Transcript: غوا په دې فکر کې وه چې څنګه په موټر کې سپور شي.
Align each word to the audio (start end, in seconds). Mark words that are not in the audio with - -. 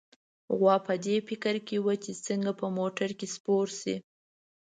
غوا 0.57 0.75
په 0.87 0.93
دې 1.05 1.15
فکر 1.27 1.55
کې 1.67 1.77
وه 1.85 1.95
چې 2.03 2.11
څنګه 2.25 2.51
په 2.59 2.65
موټر 2.77 3.09
کې 3.19 3.27
سپور 3.35 3.67
شي. 3.79 3.95